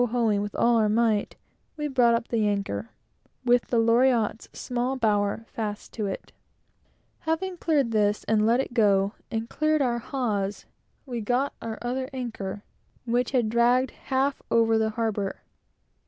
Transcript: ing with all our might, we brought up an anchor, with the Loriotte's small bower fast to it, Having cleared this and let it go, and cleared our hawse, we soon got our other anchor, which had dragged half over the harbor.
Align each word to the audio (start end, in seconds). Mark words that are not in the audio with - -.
ing 0.01 0.41
with 0.41 0.55
all 0.55 0.77
our 0.77 0.89
might, 0.89 1.35
we 1.77 1.87
brought 1.87 2.15
up 2.15 2.33
an 2.33 2.43
anchor, 2.43 2.89
with 3.45 3.67
the 3.67 3.77
Loriotte's 3.77 4.49
small 4.51 4.95
bower 4.97 5.45
fast 5.47 5.93
to 5.93 6.07
it, 6.07 6.31
Having 7.19 7.57
cleared 7.57 7.91
this 7.91 8.23
and 8.23 8.43
let 8.43 8.59
it 8.59 8.73
go, 8.73 9.13
and 9.29 9.47
cleared 9.47 9.79
our 9.83 9.99
hawse, 9.99 10.65
we 11.05 11.17
soon 11.19 11.25
got 11.25 11.53
our 11.61 11.77
other 11.83 12.09
anchor, 12.13 12.63
which 13.05 13.29
had 13.29 13.47
dragged 13.47 13.91
half 13.91 14.41
over 14.49 14.79
the 14.79 14.89
harbor. 14.89 15.43